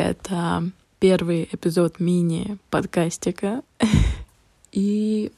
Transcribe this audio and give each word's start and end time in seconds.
Это 0.00 0.64
первый 0.98 1.46
эпизод 1.52 2.00
мини-подкастика. 2.00 3.62
И 4.72 5.30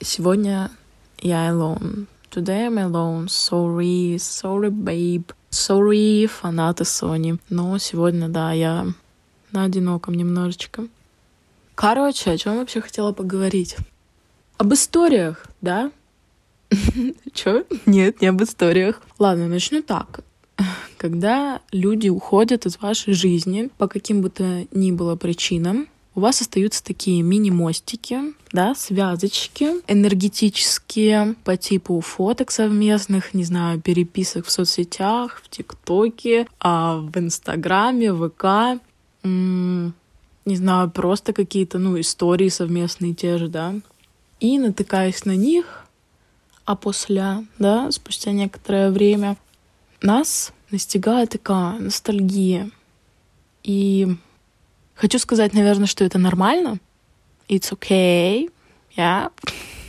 сегодня 0.00 0.70
я 1.18 1.48
alone. 1.50 2.06
Today 2.30 2.68
I'm 2.68 2.78
alone. 2.88 3.26
Sorry, 3.26 4.14
sorry, 4.14 4.70
babe. 4.70 5.24
Sorry, 5.50 6.28
фанаты 6.28 6.84
Sony. 6.84 7.40
Но 7.48 7.78
сегодня, 7.78 8.28
да, 8.28 8.52
я 8.52 8.86
на 9.50 9.64
одиноком 9.64 10.14
немножечко. 10.14 10.86
Короче, 11.74 12.30
о 12.30 12.38
чем 12.38 12.58
вообще 12.58 12.80
хотела 12.80 13.10
поговорить? 13.10 13.76
Об 14.56 14.72
историях, 14.72 15.46
да? 15.60 15.90
Чё? 17.32 17.64
Нет, 17.86 18.20
не 18.20 18.28
об 18.28 18.40
историях. 18.40 19.02
Ладно, 19.18 19.48
начну 19.48 19.82
так. 19.82 20.20
Когда 20.96 21.60
люди 21.72 22.08
уходят 22.08 22.66
из 22.66 22.80
вашей 22.80 23.12
жизни 23.12 23.70
по 23.78 23.86
каким 23.86 24.22
бы 24.22 24.30
то 24.30 24.66
ни 24.72 24.92
было 24.92 25.16
причинам, 25.16 25.88
у 26.14 26.20
вас 26.20 26.40
остаются 26.40 26.82
такие 26.82 27.20
мини-мостики, 27.20 28.34
да, 28.50 28.74
связочки 28.74 29.82
энергетические 29.86 31.34
по 31.44 31.58
типу 31.58 32.00
фоток 32.00 32.50
совместных, 32.50 33.34
не 33.34 33.44
знаю, 33.44 33.82
переписок 33.82 34.46
в 34.46 34.50
соцсетях, 34.50 35.42
в 35.44 35.50
ТикТоке, 35.50 36.46
а 36.58 36.96
в 36.96 37.18
Инстаграме, 37.18 38.14
ВК, 38.14 38.80
не 39.22 40.56
знаю, 40.56 40.90
просто 40.90 41.34
какие-то, 41.34 41.78
ну, 41.78 42.00
истории 42.00 42.48
совместные 42.48 43.12
те 43.12 43.36
же, 43.36 43.48
да. 43.48 43.74
И 44.40 44.58
натыкаясь 44.58 45.26
на 45.26 45.36
них, 45.36 45.84
а 46.64 46.76
после, 46.76 47.44
да, 47.58 47.90
спустя 47.90 48.32
некоторое 48.32 48.90
время, 48.90 49.36
нас 50.00 50.52
настигает 50.76 51.30
такая 51.30 51.78
ностальгия. 51.78 52.70
И 53.62 54.16
Хочу 54.96 55.18
сказать, 55.18 55.52
наверное, 55.52 55.86
что 55.86 56.04
это 56.04 56.18
нормально. 56.18 56.78
It's 57.48 57.70
okay. 57.70 58.50
Yeah. 58.96 59.30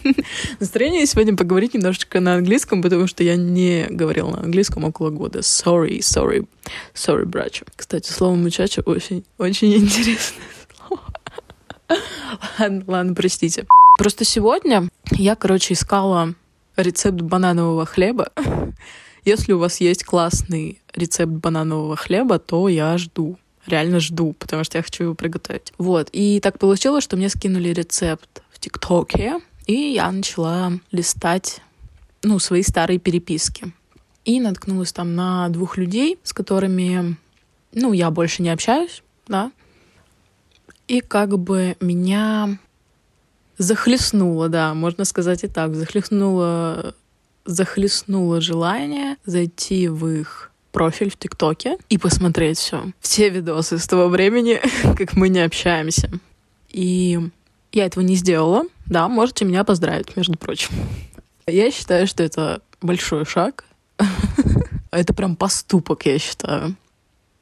Настроение 0.60 1.06
сегодня 1.06 1.36
поговорить 1.36 1.74
немножечко 1.74 2.20
на 2.20 2.36
английском, 2.36 2.82
потому 2.82 3.08
что 3.08 3.24
я 3.24 3.38
не 3.38 3.88
говорила 3.90 4.32
на 4.32 4.44
английском 4.44 4.84
около 4.84 5.10
года. 5.10 5.40
Sorry, 5.40 6.00
sorry, 6.00 6.46
sorry, 6.94 7.26
братья. 7.26 7.66
Кстати, 7.74 8.12
слово 8.12 8.36
мучача 8.36 8.82
очень, 8.82 9.24
очень 9.38 9.76
интересное 9.76 10.44
слово. 10.88 11.04
ладно, 12.60 12.84
ладно, 12.88 13.16
простите. 13.16 13.66
Просто 13.98 14.26
сегодня 14.26 14.90
я, 15.12 15.36
короче, 15.36 15.74
искала 15.74 16.36
рецепт 16.76 17.22
бананового 17.22 17.86
хлеба. 17.86 18.34
Если 19.28 19.52
у 19.52 19.60
вас 19.60 19.82
есть 19.82 20.06
классный 20.06 20.82
рецепт 20.94 21.34
бананового 21.34 21.98
хлеба, 21.98 22.40
то 22.40 22.70
я 22.70 22.98
жду 22.98 23.38
реально 23.66 24.00
жду, 24.00 24.32
потому 24.40 24.64
что 24.64 24.78
я 24.78 24.84
хочу 24.84 25.04
его 25.04 25.16
приготовить. 25.16 25.74
Вот. 25.78 26.08
И 26.14 26.40
так 26.40 26.58
получилось, 26.60 27.04
что 27.04 27.18
мне 27.18 27.28
скинули 27.28 27.74
рецепт 27.74 28.42
в 28.50 28.60
ТикТоке, 28.60 29.42
и 29.66 29.74
я 29.74 30.10
начала 30.14 30.72
листать, 30.94 31.60
ну, 32.24 32.40
свои 32.40 32.64
старые 32.64 33.00
переписки. 33.00 33.74
И 34.24 34.40
наткнулась 34.40 34.94
там 34.94 35.14
на 35.14 35.50
двух 35.50 35.76
людей, 35.76 36.18
с 36.24 36.32
которыми, 36.32 37.18
ну, 37.74 37.92
я 37.92 38.12
больше 38.12 38.42
не 38.42 38.50
общаюсь, 38.50 39.04
да. 39.28 39.52
И 40.88 41.02
как 41.02 41.38
бы 41.38 41.76
меня 41.82 42.58
захлестнуло, 43.58 44.48
да, 44.48 44.74
можно 44.74 45.04
сказать 45.04 45.44
и 45.44 45.48
так, 45.48 45.76
захлестнуло, 45.76 46.96
захлестнуло 47.48 48.42
желание 48.42 49.16
зайти 49.26 49.88
в 49.88 50.08
их 50.08 50.52
профиль 50.72 51.10
в 51.10 51.18
ТикТоке 51.18 51.78
и 51.90 51.98
посмотреть 51.98 52.60
все. 52.60 52.92
Все 53.00 53.30
видосы 53.30 53.80
с 53.80 53.88
того 53.88 54.10
времени, 54.10 54.62
как 54.96 55.14
мы 55.14 55.30
не 55.30 55.40
общаемся. 55.40 56.12
И 56.70 57.20
я 57.72 57.86
этого 57.86 58.04
не 58.04 58.16
сделала. 58.16 58.66
Да, 58.86 59.08
можете 59.08 59.46
меня 59.46 59.64
поздравить, 59.64 60.16
между 60.16 60.38
прочим. 60.38 60.76
Я 61.48 61.72
считаю, 61.72 62.06
что 62.06 62.24
это 62.24 62.62
большой 62.82 63.26
шаг. 63.26 63.64
Это 64.92 65.14
прям 65.14 65.36
поступок, 65.36 66.06
я 66.06 66.18
считаю. 66.18 66.76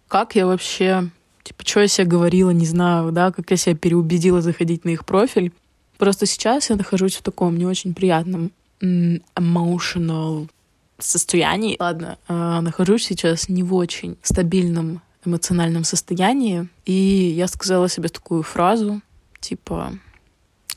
Как 0.08 0.36
я 0.36 0.46
вообще... 0.46 1.10
Типа, 1.44 1.64
что 1.64 1.82
я 1.82 1.88
себе 1.88 2.08
говорила, 2.08 2.50
не 2.50 2.66
знаю, 2.66 3.12
да, 3.12 3.32
как 3.32 3.52
я 3.52 3.58
себя 3.58 3.76
переубедила 3.76 4.42
заходить 4.42 4.84
на 4.84 4.90
их 4.90 5.06
профиль. 5.06 5.52
Просто 5.98 6.26
сейчас 6.26 6.70
я 6.70 6.76
нахожусь 6.76 7.16
в 7.16 7.22
таком 7.22 7.56
не 7.58 7.66
очень 7.66 7.94
приятном 7.94 8.52
emotional 8.82 10.50
состоянии. 10.98 11.76
Ладно, 11.80 12.18
э, 12.28 12.60
нахожусь 12.62 13.06
сейчас 13.06 13.50
не 13.50 13.64
в 13.64 13.74
очень 13.74 14.18
стабильном 14.22 15.02
эмоциональном 15.26 15.84
состоянии, 15.84 16.68
и 16.86 16.94
я 16.94 17.48
сказала 17.48 17.90
себе 17.90 18.10
такую 18.10 18.44
фразу, 18.44 19.02
типа, 19.40 19.94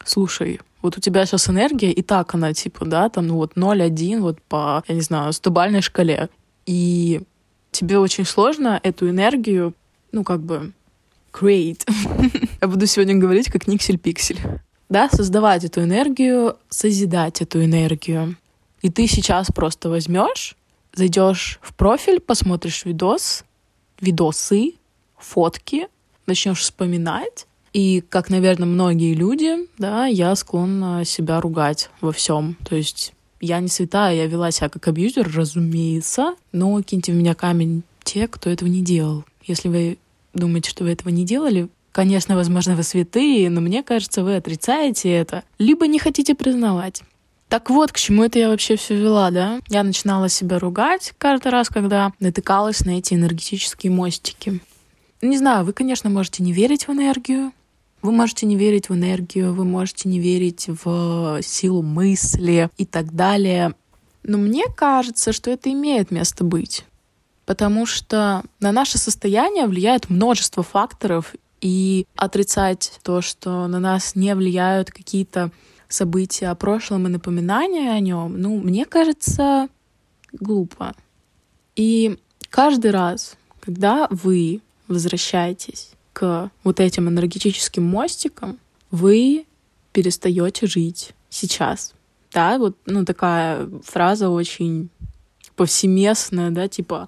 слушай, 0.04 0.60
вот 0.80 0.96
у 0.96 1.00
тебя 1.00 1.26
сейчас 1.26 1.48
энергия, 1.50 1.92
и 1.92 2.02
так 2.02 2.34
она, 2.34 2.52
типа, 2.54 2.86
да, 2.86 3.08
там, 3.08 3.26
ну 3.26 3.36
вот 3.36 3.54
0,1, 3.56 4.20
вот 4.20 4.40
по, 4.42 4.82
я 4.88 4.94
не 4.94 5.00
знаю, 5.00 5.32
стобальной 5.32 5.82
шкале. 5.82 6.28
И 6.66 7.22
тебе 7.72 7.98
очень 7.98 8.24
сложно 8.24 8.80
эту 8.82 9.10
энергию, 9.10 9.74
ну, 10.12 10.24
как 10.24 10.40
бы, 10.40 10.72
create. 11.32 11.82
я 12.60 12.68
буду 12.68 12.86
сегодня 12.86 13.16
говорить 13.16 13.50
как 13.50 13.66
Никсель-Пиксель. 13.66 14.60
Да, 14.88 15.08
создавать 15.10 15.64
эту 15.64 15.82
энергию, 15.82 16.56
созидать 16.70 17.42
эту 17.42 17.62
энергию. 17.64 18.36
И 18.80 18.90
ты 18.90 19.06
сейчас 19.06 19.48
просто 19.48 19.88
возьмешь, 19.90 20.56
зайдешь 20.94 21.58
в 21.62 21.74
профиль, 21.74 22.20
посмотришь 22.20 22.84
видос, 22.84 23.44
видосы, 24.00 24.74
фотки, 25.18 25.88
начнешь 26.26 26.60
вспоминать. 26.60 27.46
И, 27.72 28.02
как, 28.08 28.30
наверное, 28.30 28.66
многие 28.66 29.14
люди, 29.14 29.68
да, 29.76 30.06
я 30.06 30.34
склонна 30.36 31.04
себя 31.04 31.40
ругать 31.40 31.90
во 32.00 32.12
всем. 32.12 32.56
То 32.66 32.76
есть 32.76 33.12
я 33.40 33.60
не 33.60 33.68
святая, 33.68 34.14
я 34.14 34.26
вела 34.26 34.50
себя 34.50 34.68
как 34.68 34.88
абьюзер, 34.88 35.30
разумеется, 35.34 36.34
но 36.52 36.80
киньте 36.82 37.12
в 37.12 37.16
меня 37.16 37.34
камень 37.34 37.82
те, 38.04 38.26
кто 38.26 38.48
этого 38.48 38.68
не 38.68 38.82
делал. 38.82 39.24
Если 39.44 39.68
вы 39.68 39.98
думаете, 40.32 40.70
что 40.70 40.84
вы 40.84 40.90
этого 40.90 41.10
не 41.10 41.24
делали, 41.24 41.68
конечно, 41.92 42.36
возможно, 42.36 42.76
вы 42.76 42.82
святые, 42.82 43.50
но 43.50 43.60
мне 43.60 43.82
кажется, 43.82 44.22
вы 44.22 44.36
отрицаете 44.36 45.10
это, 45.10 45.44
либо 45.58 45.86
не 45.86 45.98
хотите 45.98 46.34
признавать. 46.34 47.02
Так 47.48 47.70
вот, 47.70 47.92
к 47.92 47.96
чему 47.96 48.24
это 48.24 48.38
я 48.38 48.50
вообще 48.50 48.76
все 48.76 48.94
вела, 48.94 49.30
да? 49.30 49.60
Я 49.68 49.82
начинала 49.82 50.28
себя 50.28 50.58
ругать 50.58 51.14
каждый 51.16 51.50
раз, 51.50 51.70
когда 51.70 52.12
натыкалась 52.20 52.84
на 52.84 52.98
эти 52.98 53.14
энергетические 53.14 53.90
мостики. 53.90 54.60
Не 55.22 55.38
знаю, 55.38 55.64
вы, 55.64 55.72
конечно, 55.72 56.10
можете 56.10 56.42
не 56.42 56.52
верить 56.52 56.86
в 56.86 56.92
энергию, 56.92 57.52
вы 58.02 58.12
можете 58.12 58.46
не 58.46 58.56
верить 58.56 58.88
в 58.88 58.94
энергию, 58.94 59.52
вы 59.54 59.64
можете 59.64 60.08
не 60.08 60.20
верить 60.20 60.68
в 60.68 61.40
силу 61.42 61.82
мысли 61.82 62.70
и 62.76 62.84
так 62.84 63.14
далее. 63.14 63.74
Но 64.22 64.38
мне 64.38 64.64
кажется, 64.76 65.32
что 65.32 65.50
это 65.50 65.72
имеет 65.72 66.10
место 66.10 66.44
быть. 66.44 66.84
Потому 67.46 67.86
что 67.86 68.42
на 68.60 68.72
наше 68.72 68.98
состояние 68.98 69.66
влияет 69.66 70.10
множество 70.10 70.62
факторов, 70.62 71.34
и 71.60 72.06
отрицать 72.16 73.00
то, 73.02 73.20
что 73.20 73.66
на 73.66 73.80
нас 73.80 74.14
не 74.14 74.34
влияют 74.34 74.90
какие-то 74.90 75.50
события 75.88 76.48
о 76.48 76.54
прошлом 76.54 77.06
и 77.06 77.10
напоминания 77.10 77.92
о 77.92 78.00
нем, 78.00 78.40
ну, 78.40 78.58
мне 78.58 78.84
кажется, 78.84 79.68
глупо. 80.32 80.94
И 81.76 82.18
каждый 82.50 82.90
раз, 82.90 83.36
когда 83.60 84.06
вы 84.10 84.60
возвращаетесь 84.86 85.90
к 86.12 86.50
вот 86.64 86.80
этим 86.80 87.08
энергетическим 87.08 87.84
мостикам, 87.84 88.58
вы 88.90 89.46
перестаете 89.92 90.66
жить 90.66 91.12
сейчас. 91.30 91.94
Да, 92.32 92.58
вот, 92.58 92.76
ну, 92.86 93.04
такая 93.04 93.68
фраза 93.84 94.28
очень 94.28 94.90
повсеместная, 95.56 96.50
да, 96.50 96.68
типа 96.68 97.06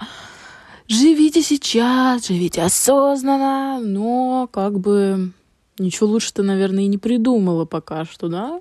живите 0.90 1.42
сейчас, 1.42 2.26
живите 2.26 2.62
осознанно, 2.62 3.80
но 3.80 4.48
как 4.52 4.78
бы 4.80 5.32
ничего 5.78 6.08
лучше-то, 6.08 6.42
наверное, 6.42 6.84
и 6.84 6.88
не 6.88 6.98
придумала 6.98 7.64
пока 7.64 8.04
что, 8.04 8.28
да? 8.28 8.60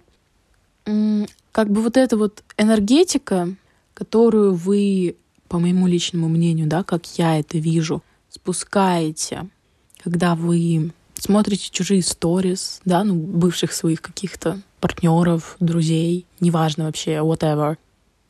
как 1.52 1.70
бы 1.70 1.82
вот 1.82 1.98
эта 1.98 2.16
вот 2.18 2.44
энергетика, 2.58 3.50
которую 3.94 4.54
вы, 4.54 5.16
по 5.48 5.60
моему 5.60 5.88
личному 5.88 6.30
мнению, 6.30 6.68
да, 6.68 6.84
как 6.84 7.06
я 7.18 7.40
это 7.40 7.58
вижу, 7.58 8.02
спускаете, 8.30 9.48
когда 10.02 10.36
вы 10.36 10.92
смотрите 11.16 11.70
чужие 11.70 12.02
сторис, 12.02 12.82
да, 12.86 13.04
ну, 13.04 13.16
бывших 13.16 13.74
своих 13.74 14.02
каких-то 14.02 14.62
партнеров, 14.80 15.58
друзей, 15.60 16.26
неважно 16.40 16.86
вообще, 16.86 17.16
whatever. 17.16 17.78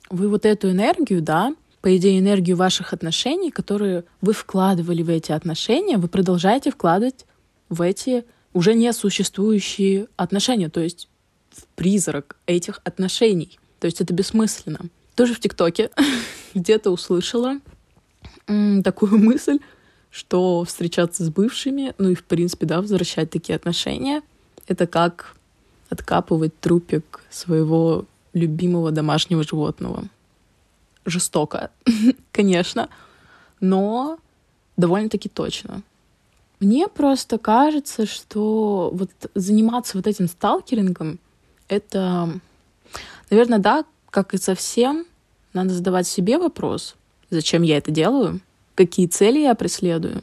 Вы 0.09 0.27
вот 0.27 0.45
эту 0.45 0.71
энергию, 0.71 1.21
да, 1.21 1.53
по 1.81 1.95
идее, 1.95 2.19
энергию 2.19 2.57
ваших 2.57 2.93
отношений, 2.93 3.51
которые 3.51 4.03
вы 4.21 4.33
вкладывали 4.33 5.01
в 5.01 5.09
эти 5.09 5.31
отношения, 5.31 5.97
вы 5.97 6.07
продолжаете 6.07 6.71
вкладывать 6.71 7.25
в 7.69 7.81
эти 7.81 8.25
уже 8.53 8.73
несуществующие 8.73 10.07
отношения. 10.17 10.69
То 10.69 10.81
есть 10.81 11.07
в 11.51 11.65
призрак 11.75 12.35
этих 12.45 12.81
отношений. 12.83 13.59
То 13.79 13.85
есть 13.85 14.01
это 14.01 14.13
бессмысленно. 14.13 14.81
Тоже 15.15 15.33
в 15.33 15.39
ТикТоке 15.39 15.89
где-то 16.53 16.91
услышала 16.91 17.59
такую 18.83 19.17
мысль, 19.17 19.59
что 20.09 20.63
встречаться 20.63 21.23
с 21.23 21.29
бывшими, 21.29 21.93
ну 21.97 22.09
и, 22.09 22.15
в 22.15 22.23
принципе, 22.23 22.65
да, 22.65 22.81
возвращать 22.81 23.29
такие 23.29 23.55
отношения, 23.55 24.21
это 24.67 24.87
как 24.87 25.35
откапывать 25.89 26.59
трупик 26.59 27.21
своего 27.29 28.05
любимого 28.33 28.91
домашнего 28.91 29.43
животного. 29.43 30.05
Жестоко, 31.05 31.71
конечно, 32.31 32.89
но 33.59 34.19
довольно-таки 34.77 35.29
точно. 35.29 35.81
Мне 36.59 36.87
просто 36.87 37.37
кажется, 37.37 38.05
что 38.05 38.91
вот 38.93 39.09
заниматься 39.33 39.97
вот 39.97 40.07
этим 40.07 40.27
сталкерингом, 40.27 41.19
это, 41.69 42.29
наверное, 43.29 43.59
да, 43.59 43.85
как 44.09 44.33
и 44.33 44.37
совсем, 44.37 45.05
надо 45.53 45.73
задавать 45.73 46.07
себе 46.07 46.37
вопрос, 46.37 46.95
зачем 47.29 47.61
я 47.61 47.77
это 47.77 47.91
делаю, 47.91 48.41
какие 48.75 49.07
цели 49.07 49.39
я 49.39 49.55
преследую. 49.55 50.21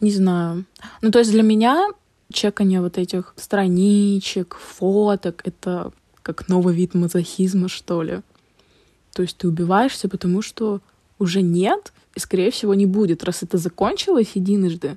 Не 0.00 0.12
знаю. 0.12 0.64
Ну, 1.02 1.10
то 1.10 1.18
есть 1.18 1.30
для 1.30 1.42
меня 1.42 1.88
чекание 2.32 2.80
вот 2.80 2.98
этих 2.98 3.34
страничек, 3.36 4.56
фоток— 4.56 5.42
это 5.44 5.92
как 6.22 6.48
новый 6.48 6.74
вид 6.74 6.94
мазохизма, 6.94 7.68
что 7.68 8.02
ли. 8.02 8.20
То 9.12 9.22
есть 9.22 9.36
ты 9.36 9.48
убиваешься, 9.48 10.08
потому 10.08 10.42
что 10.42 10.80
уже 11.18 11.42
нет, 11.42 11.92
и, 12.14 12.20
скорее 12.20 12.50
всего, 12.50 12.74
не 12.74 12.86
будет. 12.86 13.24
Раз 13.24 13.42
это 13.42 13.58
закончилось 13.58 14.30
единожды, 14.34 14.96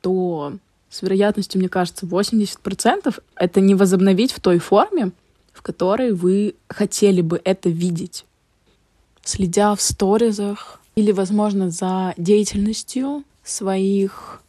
то 0.00 0.54
с 0.90 1.02
вероятностью, 1.02 1.58
мне 1.58 1.68
кажется, 1.68 2.06
80% 2.06 3.20
это 3.36 3.60
не 3.60 3.74
возобновить 3.74 4.32
в 4.32 4.40
той 4.40 4.58
форме, 4.58 5.10
в 5.52 5.62
которой 5.62 6.12
вы 6.12 6.54
хотели 6.68 7.20
бы 7.20 7.40
это 7.44 7.68
видеть. 7.68 8.24
Следя 9.24 9.74
в 9.74 9.80
сторизах 9.80 10.80
или, 10.94 11.10
возможно, 11.10 11.70
за 11.70 12.14
деятельностью 12.16 13.24
своих 13.42 14.42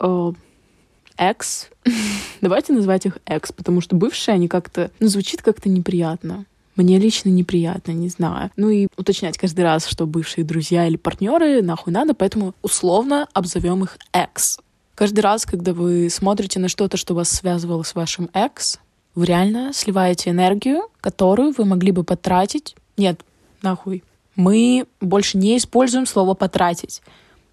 э, 0.00 0.32
экс. 1.16 1.68
Давайте 2.40 2.72
назвать 2.72 3.06
их 3.06 3.18
экс, 3.26 3.52
потому 3.52 3.80
что 3.80 3.96
бывшие, 3.96 4.34
они 4.34 4.48
как-то, 4.48 4.90
ну, 5.00 5.08
звучит 5.08 5.42
как-то 5.42 5.68
неприятно. 5.68 6.46
Мне 6.76 6.98
лично 6.98 7.28
неприятно, 7.28 7.92
не 7.92 8.08
знаю. 8.08 8.50
Ну 8.56 8.68
и 8.68 8.88
уточнять 8.96 9.38
каждый 9.38 9.62
раз, 9.62 9.86
что 9.86 10.06
бывшие 10.06 10.44
друзья 10.44 10.86
или 10.86 10.96
партнеры 10.96 11.62
нахуй 11.62 11.92
надо, 11.92 12.14
поэтому 12.14 12.54
условно 12.62 13.28
обзовем 13.32 13.84
их 13.84 13.98
экс. 14.12 14.58
Каждый 14.94 15.20
раз, 15.20 15.46
когда 15.46 15.72
вы 15.72 16.08
смотрите 16.10 16.58
на 16.58 16.68
что-то, 16.68 16.96
что 16.96 17.14
вас 17.14 17.28
связывало 17.28 17.82
с 17.82 17.94
вашим 17.94 18.28
экс, 18.32 18.78
вы 19.14 19.26
реально 19.26 19.72
сливаете 19.72 20.30
энергию, 20.30 20.88
которую 21.00 21.52
вы 21.56 21.64
могли 21.64 21.92
бы 21.92 22.02
потратить. 22.02 22.74
Нет, 22.96 23.20
нахуй. 23.62 24.02
Мы 24.34 24.86
больше 25.00 25.38
не 25.38 25.56
используем 25.56 26.06
слово 26.06 26.34
потратить. 26.34 27.02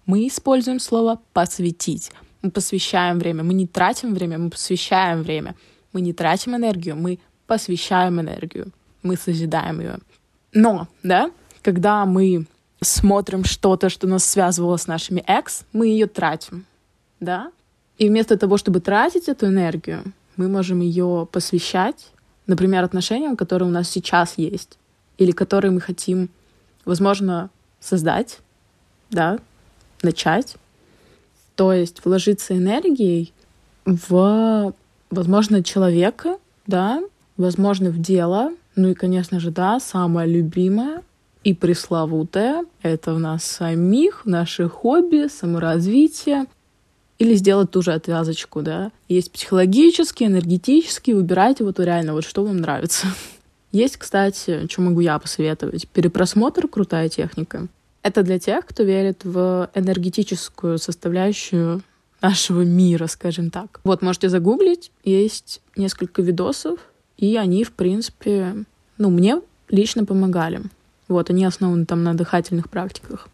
Мы 0.06 0.26
используем 0.26 0.80
слово 0.80 1.20
посвятить. 1.32 2.10
Мы 2.42 2.50
посвящаем 2.50 3.20
время. 3.20 3.44
Мы 3.44 3.54
не 3.54 3.68
тратим 3.68 4.14
время, 4.14 4.38
мы 4.38 4.50
посвящаем 4.50 5.22
время. 5.22 5.54
Мы 5.92 6.00
не 6.00 6.12
тратим 6.12 6.56
энергию, 6.56 6.96
мы 6.96 7.20
посвящаем 7.46 8.20
энергию. 8.20 8.72
Мы 9.02 9.16
созидаем 9.16 9.80
ее. 9.80 9.98
Но, 10.52 10.88
да, 11.02 11.30
когда 11.62 12.04
мы 12.04 12.46
смотрим 12.80 13.44
что-то, 13.44 13.88
что 13.88 14.06
нас 14.06 14.24
связывало 14.24 14.76
с 14.76 14.86
нашими 14.86 15.22
экс, 15.26 15.64
мы 15.72 15.88
ее 15.88 16.06
тратим, 16.06 16.66
да? 17.20 17.50
И 17.98 18.08
вместо 18.08 18.36
того, 18.36 18.56
чтобы 18.56 18.80
тратить 18.80 19.28
эту 19.28 19.46
энергию, 19.46 20.02
мы 20.36 20.48
можем 20.48 20.80
ее 20.80 21.28
посвящать, 21.30 22.10
например, 22.46 22.84
отношениям, 22.84 23.36
которые 23.36 23.68
у 23.68 23.72
нас 23.72 23.88
сейчас 23.88 24.34
есть, 24.36 24.78
или 25.18 25.30
которые 25.30 25.70
мы 25.70 25.80
хотим, 25.80 26.28
возможно, 26.84 27.50
создать, 27.80 28.40
да, 29.10 29.38
начать. 30.02 30.56
То 31.54 31.72
есть 31.72 32.04
вложиться 32.04 32.56
энергией 32.56 33.32
в, 33.84 34.74
возможно, 35.10 35.62
человека, 35.62 36.38
да, 36.66 37.02
возможно, 37.36 37.90
в 37.90 38.00
дело. 38.00 38.52
Ну 38.74 38.90
и, 38.90 38.94
конечно 38.94 39.40
же, 39.40 39.50
да, 39.50 39.80
самое 39.80 40.28
любимое 40.28 41.02
и 41.44 41.54
пресловутое— 41.54 42.64
это 42.82 43.14
у 43.14 43.18
нас 43.18 43.44
самих, 43.44 44.24
наши 44.24 44.68
хобби, 44.68 45.28
саморазвитие. 45.28 46.46
Или 47.18 47.34
сделать 47.34 47.70
ту 47.70 47.82
же 47.82 47.92
отвязочку, 47.92 48.62
да. 48.62 48.90
Есть 49.08 49.30
психологический, 49.32 50.26
энергетический, 50.26 51.12
выбирайте 51.12 51.64
вот 51.64 51.78
реально, 51.78 52.14
вот 52.14 52.24
что 52.24 52.44
вам 52.44 52.58
нравится. 52.58 53.08
Есть, 53.72 53.96
кстати, 53.96 54.66
что 54.68 54.82
могу 54.82 55.00
я 55.00 55.18
посоветовать. 55.18 55.88
Перепросмотр— 55.88 56.68
крутая 56.68 57.08
техника. 57.08 57.68
Это 58.02 58.22
для 58.22 58.38
тех, 58.38 58.66
кто 58.66 58.82
верит 58.82 59.24
в 59.24 59.70
энергетическую 59.74 60.78
составляющую 60.78 61.82
нашего 62.20 62.62
мира, 62.62 63.06
скажем 63.06 63.50
так. 63.50 63.80
Вот, 63.84 64.02
можете 64.02 64.28
загуглить, 64.28 64.90
есть 65.04 65.60
несколько 65.76 66.22
видосов, 66.22 66.78
и 67.22 67.36
они, 67.36 67.64
в 67.64 67.72
принципе, 67.72 68.64
ну, 68.98 69.08
мне 69.10 69.40
лично 69.68 70.04
помогали. 70.04 70.62
Вот, 71.08 71.30
они 71.30 71.44
основаны 71.44 71.86
там 71.86 72.02
на 72.02 72.14
дыхательных 72.14 72.68
практиках. 72.68 73.28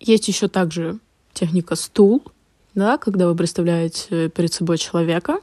Есть 0.00 0.28
еще 0.28 0.48
также 0.48 0.98
техника 1.32 1.76
стул, 1.76 2.22
да, 2.74 2.96
когда 2.96 3.28
вы 3.28 3.34
представляете 3.34 4.30
перед 4.30 4.52
собой 4.52 4.78
человека 4.78 5.40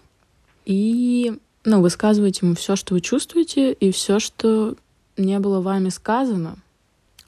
и, 0.66 1.38
ну, 1.66 1.82
высказываете 1.82 2.46
ему 2.46 2.56
все, 2.56 2.76
что 2.76 2.96
вы 2.96 3.02
чувствуете, 3.02 3.74
и 3.74 3.92
все, 3.92 4.20
что 4.20 4.76
не 5.18 5.38
было 5.40 5.62
вами 5.62 5.90
сказано— 5.90 6.58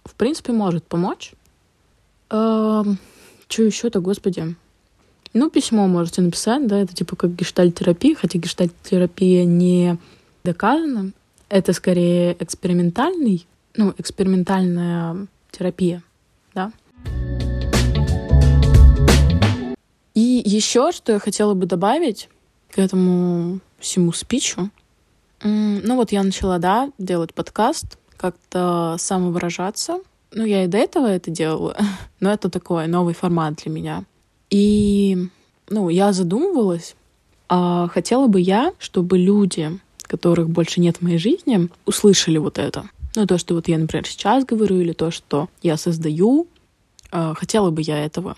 в 0.06 0.16
принципе, 0.16 0.51
может 0.51 0.83
помочь. 0.83 1.33
Эм, 2.30 2.98
что 3.48 3.63
еще-то, 3.63 4.01
господи? 4.01 4.56
Ну, 5.33 5.50
письмо 5.50 5.88
можете 5.88 6.21
написать, 6.21 6.68
да, 6.68 6.80
это 6.80 6.94
типа 6.94 7.16
как 7.16 7.36
гештальтерапия, 7.36 8.16
хотя 8.16 8.38
гештальтерапия 8.38 9.45
не 9.45 9.98
доказана. 10.44 11.12
Это 11.50 11.74
скорее 11.74 12.36
экспериментальный, 12.40 13.45
ну, 13.75 13.94
экспериментальная 13.98 15.28
терапия, 15.51 16.01
да. 16.54 16.72
И 20.13 20.42
еще, 20.45 20.92
что 20.92 21.13
я 21.13 21.19
хотела 21.19 21.54
бы 21.54 21.66
добавить 21.66 22.30
к 22.72 22.80
этому 22.80 23.60
всему 23.80 24.12
спичу. 24.13 24.69
Ну 25.44 25.95
вот 25.95 26.12
я 26.12 26.23
начала, 26.23 26.57
да, 26.59 26.92
делать 26.97 27.33
подкаст, 27.33 27.97
как-то 28.16 28.95
самовыражаться. 29.00 30.00
Ну, 30.31 30.45
я 30.45 30.64
и 30.64 30.68
до 30.68 30.78
этого 30.78 31.07
это 31.07 31.30
делала, 31.30 31.78
но 32.19 32.31
это 32.31 32.50
такой 32.50 32.88
новый 32.88 33.14
формат 33.14 33.56
для 33.56 33.71
меня. 33.71 34.04
И, 34.50 35.30
ну, 35.69 35.90
я 35.90 36.14
задумывалась, 36.14 36.95
а 37.50 37.88
хотела 37.90 38.28
бы 38.28 38.40
я, 38.40 38.73
чтобы 38.80 39.18
люди, 39.18 39.80
которых 40.14 40.48
больше 40.48 40.80
нет 40.80 40.98
в 40.98 41.02
моей 41.02 41.18
жизни, 41.18 41.70
услышали 41.88 42.38
вот 42.38 42.60
это. 42.60 42.86
Ну, 43.16 43.26
то, 43.26 43.40
что 43.40 43.56
вот 43.56 43.68
я, 43.68 43.80
например, 43.80 44.06
сейчас 44.06 44.46
говорю, 44.46 44.80
или 44.80 44.94
то, 44.94 45.10
что 45.10 45.50
я 45.64 45.76
создаю, 45.76 46.46
а, 47.12 47.34
хотела 47.34 47.72
бы 47.72 47.82
я 47.82 47.98
этого. 48.06 48.36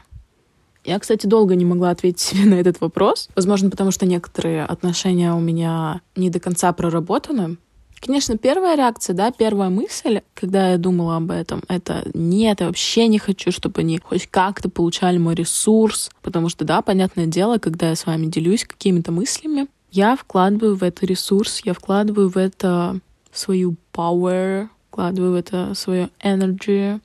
Я, 0.86 0.98
кстати, 1.00 1.28
долго 1.28 1.56
не 1.56 1.66
могла 1.66 1.90
ответить 1.90 2.22
себе 2.22 2.46
на 2.46 2.54
этот 2.54 2.80
вопрос. 2.80 3.28
Возможно, 3.36 3.70
потому 3.70 3.92
что 3.92 4.06
некоторые 4.06 4.64
отношения 4.64 5.34
у 5.34 5.42
меня 5.42 6.00
не 6.16 6.30
до 6.30 6.40
конца 6.40 6.72
проработаны. 6.72 7.58
Конечно, 8.00 8.38
первая 8.38 8.78
реакция, 8.78 9.14
да, 9.14 9.32
первая 9.32 9.70
мысль, 9.70 10.22
когда 10.34 10.72
я 10.72 10.78
думала 10.78 11.18
об 11.18 11.32
этом, 11.32 11.62
это 11.68 12.04
нет, 12.14 12.62
я 12.62 12.68
вообще 12.68 13.08
не 13.08 13.20
хочу, 13.20 13.52
чтобы 13.52 13.82
они 13.82 14.00
хоть 14.02 14.28
как-то 14.28 14.70
получали 14.70 15.18
мой 15.18 15.36
ресурс, 15.36 16.10
потому 16.22 16.48
что, 16.48 16.64
да, 16.64 16.82
понятное 16.82 17.26
дело, 17.26 17.58
когда 17.58 17.90
я 17.90 17.96
с 17.96 18.06
вами 18.06 18.28
делюсь 18.28 18.64
какими-то 18.64 19.12
мыслями, 19.12 19.68
я 19.96 20.18
вкладываю 20.18 20.76
в 20.76 20.84
это 20.84 21.06
ресурс, 21.06 21.62
я 21.64 21.74
вкладываю 21.74 22.28
в 22.28 22.38
это 22.38 23.00
свою 23.32 23.76
power, 23.94 24.68
вкладываю 24.90 25.32
в 25.32 25.36
это 25.36 25.74
свою 25.74 26.10
energy. 26.22 27.00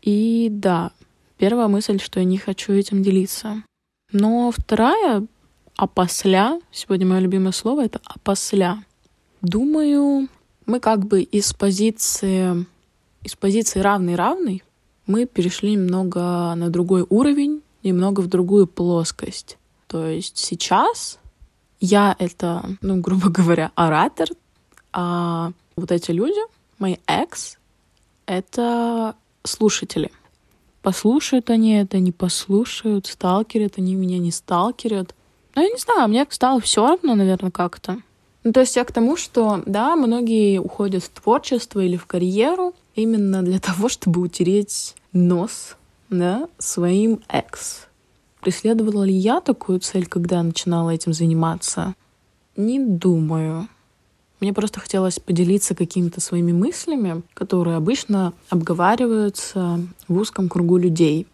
И 0.00 0.48
да, 0.50 0.92
первая 1.36 1.68
мысль, 1.68 2.00
что 2.00 2.18
я 2.18 2.24
не 2.24 2.38
хочу 2.38 2.72
этим 2.72 3.02
делиться. 3.02 3.62
Но 4.10 4.50
вторая, 4.56 5.26
опосля, 5.76 6.60
сегодня 6.72 7.06
мое 7.06 7.20
любимое 7.20 7.52
слово— 7.52 7.84
это 7.86 8.00
опосля. 8.04 8.82
Думаю, 9.42 10.28
мы 10.64 10.80
как 10.80 11.06
бы 11.06 11.20
из 11.20 11.52
позиции, 11.52 12.64
из 13.22 13.36
позиции 13.36 13.80
равный-равный 13.80 14.62
мы 15.06 15.26
перешли 15.26 15.72
немного 15.72 16.54
на 16.56 16.70
другой 16.70 17.04
уровень, 17.06 17.60
немного 17.82 18.20
в 18.20 18.28
другую 18.28 18.66
плоскость. 18.66 19.58
То 19.88 20.06
есть 20.06 20.38
сейчас 20.38 21.19
я 21.80 22.14
это, 22.18 22.64
ну, 22.80 22.96
грубо 23.00 23.28
говоря, 23.28 23.72
оратор, 23.74 24.28
а 24.92 25.52
вот 25.76 25.90
эти 25.90 26.10
люди, 26.10 26.40
мои 26.78 26.96
экс, 27.06 27.58
это 28.26 29.14
слушатели. 29.44 30.10
Послушают 30.82 31.50
они 31.50 31.74
это, 31.74 31.98
не 31.98 32.12
послушают, 32.12 33.06
сталкерят 33.06 33.74
они 33.76 33.94
меня, 33.94 34.18
не 34.18 34.30
сталкерят. 34.30 35.14
Ну, 35.54 35.62
я 35.62 35.68
не 35.68 35.78
знаю, 35.78 36.08
мне 36.08 36.26
стало 36.30 36.60
все 36.60 36.86
равно, 36.86 37.14
наверное, 37.14 37.50
как-то. 37.50 37.98
Ну, 38.44 38.52
то 38.52 38.60
есть 38.60 38.76
я 38.76 38.84
к 38.84 38.92
тому, 38.92 39.16
что, 39.16 39.62
да, 39.66 39.96
многие 39.96 40.58
уходят 40.58 41.02
в 41.02 41.10
творчество 41.10 41.80
или 41.80 41.96
в 41.96 42.06
карьеру 42.06 42.74
именно 42.94 43.42
для 43.42 43.58
того, 43.60 43.88
чтобы 43.88 44.20
утереть 44.20 44.94
нос, 45.12 45.76
да, 46.08 46.48
своим 46.58 47.20
экс. 47.28 47.86
Преследовала 48.40 49.04
ли 49.04 49.12
я 49.12 49.40
такую 49.40 49.80
цель, 49.80 50.06
когда 50.06 50.42
начинала 50.42 50.90
этим 50.90 51.12
заниматься? 51.12 51.94
Не 52.56 52.80
думаю. 52.80 53.68
Мне 54.40 54.54
просто 54.54 54.80
хотелось 54.80 55.18
поделиться 55.18 55.74
какими-то 55.74 56.22
своими 56.22 56.52
мыслями, 56.52 57.22
которые 57.34 57.76
обычно 57.76 58.32
обговариваются 58.48 59.80
в 60.08 60.16
узком 60.16 60.48
кругу 60.48 60.78
людей. 60.78 61.26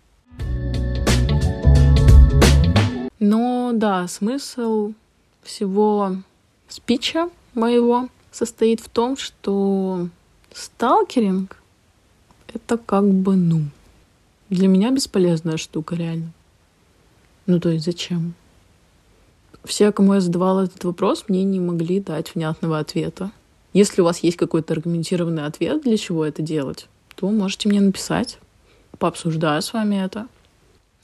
Но 3.20 3.70
да, 3.72 4.08
смысл 4.08 4.92
всего 5.44 6.16
спича 6.68 7.30
моего 7.54 8.08
состоит 8.32 8.80
в 8.80 8.88
том, 8.88 9.16
что 9.16 10.08
сталкеринг— 10.52 11.62
это 12.52 12.76
как 12.76 13.08
бы, 13.08 13.36
ну, 13.36 13.62
для 14.50 14.66
меня 14.66 14.90
бесполезная 14.90 15.56
штука, 15.56 15.94
реально. 15.94 16.32
Ну, 17.46 17.60
то 17.60 17.68
есть 17.68 17.84
зачем? 17.84 18.34
Все, 19.64 19.92
кому 19.92 20.14
я 20.14 20.20
задавала 20.20 20.64
этот 20.64 20.84
вопрос, 20.84 21.24
мне 21.28 21.44
не 21.44 21.60
могли 21.60 22.00
дать 22.00 22.34
внятного 22.34 22.78
ответа. 22.78 23.30
Если 23.72 24.00
у 24.00 24.04
вас 24.04 24.20
есть 24.20 24.36
какой-то 24.36 24.72
аргументированный 24.72 25.44
ответ, 25.44 25.82
для 25.82 25.96
чего 25.96 26.24
это 26.24 26.40
делать, 26.40 26.86
то 27.14 27.28
можете 27.30 27.68
мне 27.68 27.80
написать. 27.80 28.38
Пообсуждаю 28.98 29.60
с 29.60 29.72
вами 29.72 29.96
это. 29.96 30.28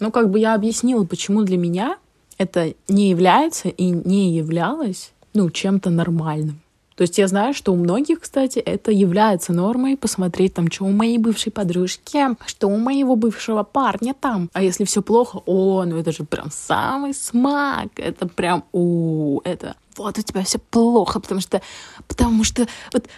Ну, 0.00 0.10
как 0.10 0.30
бы 0.30 0.38
я 0.38 0.54
объяснила, 0.54 1.04
почему 1.04 1.42
для 1.42 1.58
меня 1.58 1.98
это 2.38 2.72
не 2.88 3.10
является 3.10 3.68
и 3.68 3.90
не 3.90 4.34
являлось, 4.34 5.12
ну, 5.34 5.50
чем-то 5.50 5.90
нормальным. 5.90 6.61
То 7.02 7.04
есть 7.04 7.18
я 7.18 7.26
знаю, 7.26 7.52
что 7.52 7.72
у 7.72 7.76
многих, 7.76 8.20
кстати, 8.20 8.60
это 8.60 8.92
является 8.92 9.52
нормой 9.52 9.96
посмотреть 9.96 10.54
там, 10.54 10.70
что 10.70 10.84
у 10.84 10.92
моей 10.92 11.18
бывшей 11.18 11.50
подружки, 11.50 12.28
что 12.46 12.68
у 12.68 12.76
моего 12.76 13.16
бывшего 13.16 13.64
парня 13.64 14.14
там. 14.14 14.48
А 14.52 14.62
если 14.62 14.84
все 14.84 15.02
плохо, 15.02 15.42
о, 15.44 15.82
ну 15.84 15.98
это 15.98 16.12
же 16.12 16.22
прям 16.22 16.52
самый 16.52 17.12
смак, 17.12 17.88
это 17.96 18.28
прям, 18.28 18.62
у, 18.70 19.40
это 19.42 19.74
вот 19.96 20.16
у 20.16 20.22
тебя 20.22 20.44
все 20.44 20.60
плохо, 20.60 21.18
потому 21.18 21.40
что, 21.40 21.60
потому 22.06 22.44
что 22.44 22.68
вот, 22.92 23.08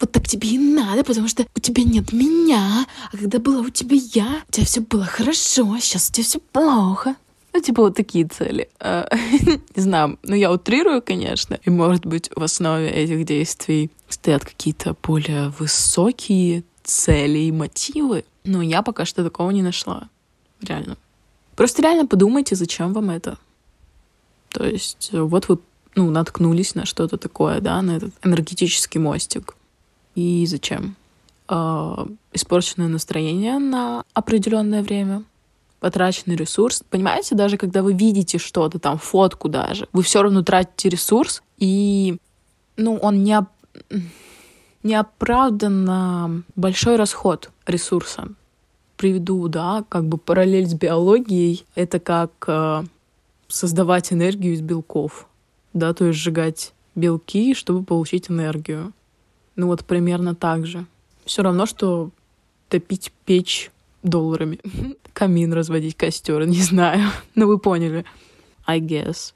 вот 0.00 0.10
так 0.10 0.26
тебе 0.26 0.48
и 0.48 0.58
надо, 0.58 1.04
потому 1.04 1.28
что 1.28 1.46
у 1.54 1.60
тебя 1.60 1.84
нет 1.84 2.12
меня, 2.12 2.84
а 3.12 3.16
когда 3.16 3.38
было 3.38 3.60
у 3.60 3.70
тебя 3.70 3.96
я, 4.14 4.42
у 4.48 4.50
тебя 4.50 4.66
все 4.66 4.80
было 4.80 5.04
хорошо, 5.04 5.72
а 5.72 5.80
сейчас 5.80 6.08
у 6.08 6.12
тебя 6.12 6.24
все 6.24 6.40
плохо. 6.40 7.14
Ну, 7.54 7.60
типа 7.60 7.82
вот 7.82 7.96
такие 7.96 8.26
цели. 8.26 8.68
А, 8.80 9.08
не 9.76 9.82
знаю, 9.82 10.18
ну 10.22 10.34
я 10.34 10.50
утрирую, 10.50 11.02
конечно, 11.02 11.58
и, 11.62 11.70
может 11.70 12.06
быть, 12.06 12.30
в 12.34 12.42
основе 12.42 12.88
этих 12.88 13.24
действий 13.24 13.90
стоят 14.08 14.44
какие-то 14.44 14.96
более 15.02 15.50
высокие 15.50 16.64
цели 16.82 17.38
и 17.40 17.52
мотивы, 17.52 18.24
но 18.44 18.62
я 18.62 18.82
пока 18.82 19.04
что 19.04 19.22
такого 19.22 19.50
не 19.50 19.62
нашла. 19.62 20.08
Реально. 20.62 20.96
Просто 21.56 21.82
реально 21.82 22.06
подумайте, 22.06 22.56
зачем 22.56 22.92
вам 22.92 23.10
это. 23.10 23.38
То 24.48 24.64
есть 24.64 25.10
вот 25.12 25.48
вы 25.48 25.58
ну, 25.94 26.10
наткнулись 26.10 26.74
на 26.74 26.86
что-то 26.86 27.18
такое, 27.18 27.60
да, 27.60 27.80
на 27.82 27.92
этот 27.96 28.12
энергетический 28.22 29.00
мостик. 29.00 29.56
И 30.14 30.46
зачем? 30.46 30.96
Э, 31.48 32.06
испорченное 32.32 32.88
настроение 32.88 33.58
на 33.58 34.04
определенное 34.14 34.82
время, 34.82 35.24
потраченный 35.82 36.36
ресурс. 36.36 36.84
Понимаете, 36.88 37.34
даже 37.34 37.56
когда 37.56 37.82
вы 37.82 37.92
видите 37.92 38.38
что-то, 38.38 38.78
там, 38.78 38.98
фотку 38.98 39.48
даже, 39.48 39.88
вы 39.92 40.04
все 40.04 40.22
равно 40.22 40.42
тратите 40.42 40.88
ресурс, 40.88 41.42
и, 41.58 42.18
ну, 42.76 42.96
он 42.98 43.24
не, 43.24 43.36
неоправданно 44.84 46.44
большой 46.54 46.94
расход 46.94 47.50
ресурса. 47.66 48.28
Приведу, 48.96 49.48
да, 49.48 49.84
как 49.88 50.04
бы 50.04 50.18
параллель 50.18 50.68
с 50.68 50.74
биологией. 50.74 51.66
Это 51.74 51.98
как 51.98 52.30
э, 52.46 52.84
создавать 53.48 54.12
энергию 54.12 54.54
из 54.54 54.60
белков, 54.60 55.26
да, 55.72 55.92
то 55.94 56.04
есть 56.04 56.20
сжигать 56.20 56.74
белки, 56.94 57.54
чтобы 57.54 57.82
получить 57.82 58.30
энергию. 58.30 58.92
Ну 59.56 59.66
вот 59.66 59.84
примерно 59.84 60.36
так 60.36 60.64
же. 60.64 60.86
Все 61.24 61.42
равно, 61.42 61.66
что 61.66 62.10
топить 62.68 63.12
печь 63.24 63.72
долларами. 64.02 64.58
Камин 65.12 65.52
разводить, 65.52 65.96
костер, 65.96 66.46
не 66.46 66.60
знаю. 66.60 67.10
Но 67.34 67.46
вы 67.46 67.58
поняли. 67.58 68.04
I 68.66 68.80
guess. 68.80 69.34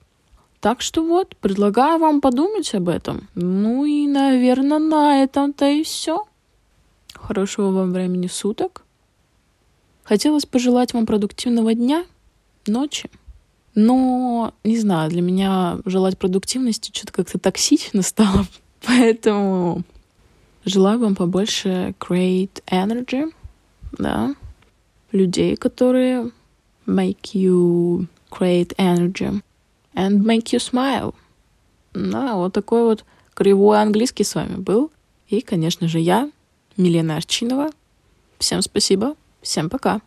Так 0.60 0.82
что 0.82 1.04
вот, 1.04 1.36
предлагаю 1.36 1.98
вам 1.98 2.20
подумать 2.20 2.74
об 2.74 2.88
этом. 2.88 3.28
Ну 3.34 3.84
и, 3.84 4.06
наверное, 4.06 4.78
на 4.78 5.22
этом-то 5.22 5.68
и 5.68 5.82
все. 5.82 6.24
Хорошего 7.14 7.70
вам 7.70 7.92
времени 7.92 8.26
суток. 8.26 8.82
Хотелось 10.04 10.46
пожелать 10.46 10.92
вам 10.94 11.06
продуктивного 11.06 11.74
дня, 11.74 12.04
ночи. 12.66 13.10
Но, 13.74 14.54
не 14.64 14.78
знаю, 14.78 15.10
для 15.10 15.20
меня 15.20 15.78
желать 15.84 16.16
продуктивности 16.16 16.90
что-то 16.92 17.12
как-то 17.12 17.38
токсично 17.38 18.02
стало. 18.02 18.46
Поэтому 18.86 19.82
желаю 20.64 20.98
вам 20.98 21.14
побольше 21.14 21.94
great 22.00 22.62
energy, 22.70 23.32
да, 23.98 24.34
людей, 25.16 25.56
которые 25.56 26.30
make 26.86 27.34
you 27.34 28.06
create 28.30 28.74
energy 28.76 29.42
and 29.94 30.22
make 30.22 30.52
you 30.52 30.58
smile. 30.58 31.14
Да, 31.94 32.34
вот 32.34 32.52
такой 32.52 32.82
вот 32.82 33.04
кривой 33.34 33.80
английский 33.80 34.24
с 34.24 34.34
вами 34.34 34.56
был. 34.56 34.90
И, 35.28 35.40
конечно 35.40 35.88
же, 35.88 35.98
я, 35.98 36.30
Милена 36.76 37.16
Арчинова. 37.16 37.70
Всем 38.38 38.62
спасибо, 38.62 39.16
всем 39.40 39.70
пока. 39.70 40.00